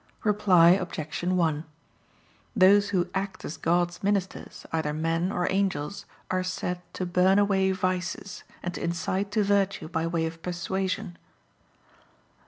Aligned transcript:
Reply 0.23 0.69
Obj. 0.71 1.23
1: 1.23 1.63
Those 2.55 2.89
who 2.89 3.09
act 3.13 3.45
as 3.45 3.55
God's 3.55 4.01
ministers, 4.01 4.65
either 4.71 4.93
men 4.93 5.31
or 5.31 5.47
angels, 5.51 6.07
are 6.31 6.41
said 6.41 6.81
to 6.93 7.05
burn 7.05 7.37
away 7.37 7.71
vices, 7.71 8.43
and 8.63 8.73
to 8.73 8.83
incite 8.83 9.29
to 9.33 9.43
virtue 9.43 9.87
by 9.87 10.07
way 10.07 10.25
of 10.25 10.41
persuasion. 10.41 11.19